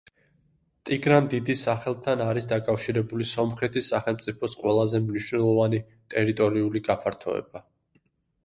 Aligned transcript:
ტიგრან 0.89 1.27
დიდის 1.33 1.65
სახელთან 1.67 2.23
არის 2.29 2.47
დაკავშირებული 2.53 3.27
სომხეთის 3.33 3.91
სახელმწიფოს 3.93 4.57
ყველაზე 4.65 5.03
მნიშვნელოვანი 5.05 5.83
ტერიტორიული 6.15 6.83
გაფართოება. 6.89 7.63